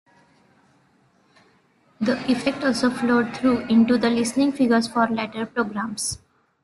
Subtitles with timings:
[1.99, 6.17] The effect also flowed through into the listening figures for later programmes.